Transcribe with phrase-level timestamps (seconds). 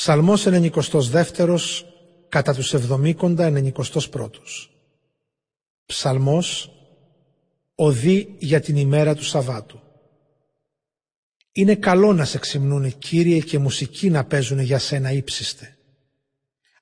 [0.00, 1.56] Ψαλμός 92
[2.28, 3.72] κατά τους 70 91
[5.86, 6.70] Ψαλμός
[7.74, 9.80] Οδή για την ημέρα του Σαββάτου
[11.52, 15.76] Είναι καλό να σε ξυμνούνε Κύριε και μουσική να παίζουν για σένα ύψιστε.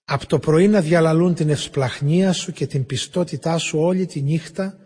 [0.05, 4.79] Απ' το πρωί να διαλαλούν την ευσπλαχνία σου και την πιστότητά σου όλη τη νύχτα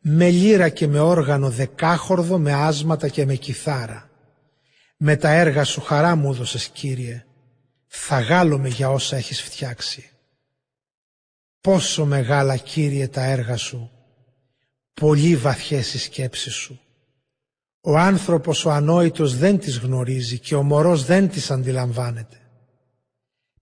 [0.00, 4.10] με λύρα και με όργανο δεκάχορδο, με άσματα και με κιθάρα.
[4.96, 7.22] Με τα έργα σου χαρά μου έδωσες Κύριε
[7.88, 10.10] θα γάλομαι για όσα έχεις φτιάξει.
[11.60, 13.90] Πόσο μεγάλα Κύριε τα έργα σου,
[14.94, 16.80] πολύ βαθιές οι σκέψεις σου.
[17.80, 22.36] Ο άνθρωπος ο ανόητος δεν τις γνωρίζει και ο μωρός δεν τις αντιλαμβάνεται.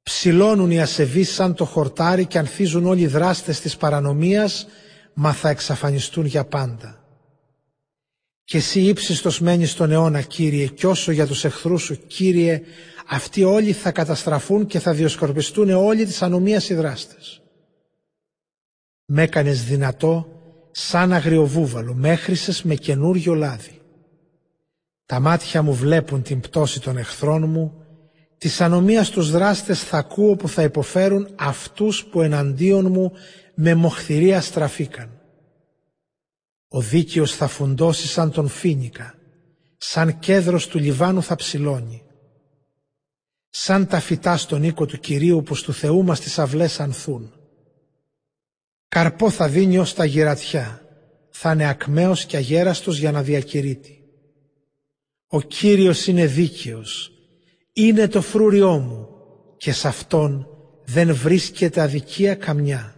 [0.03, 4.67] Ψηλώνουν οι ασεβείς σαν το χορτάρι και ανθίζουν όλοι οι δράστες της παρανομίας,
[5.15, 7.06] μα θα εξαφανιστούν για πάντα.
[8.47, 12.63] Και εσύ ύψιστος μένεις στον αιώνα, Κύριε, κι όσο για τους εχθρούς σου, Κύριε,
[13.07, 17.43] αυτοί όλοι θα καταστραφούν και θα διοσκορπιστούν όλοι τις ανομίας οι δράστες.
[19.07, 20.29] Μ' έκανες δυνατό
[20.71, 23.81] σαν αγριοβούβαλο, μέχρισες με καινούριο λάδι.
[25.07, 27.85] Τα μάτια μου βλέπουν την πτώση των εχθρών μου,
[28.39, 33.13] της ανομίας τους δράστες θα ακούω που θα υποφέρουν αυτούς που εναντίον μου
[33.55, 35.21] με μοχθηρία στραφήκαν.
[36.77, 39.15] Ο δίκαιος θα φουντώσει σαν τον φίνικα,
[39.77, 42.03] σαν κέδρος του Λιβάνου θα ψηλώνει.
[43.51, 47.33] Σαν τα φυτά στον οίκο του Κυρίου που του Θεού μας τις αυλές ανθούν.
[48.89, 50.83] Καρπό θα δίνει ως τα γυρατιά,
[51.31, 54.05] θα είναι ακμαίος και αγέραστος για να διακηρύττει.
[55.27, 57.13] Ο Κύριος είναι δίκαιος,
[57.73, 59.09] είναι το φρούριό μου
[59.57, 60.47] και σε Αυτόν
[60.85, 62.96] δεν βρίσκεται αδικία καμιά.